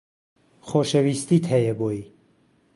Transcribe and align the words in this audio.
خۆشەویستیت 0.67 1.43
هەیە 1.53 1.73
بۆی 1.79 2.01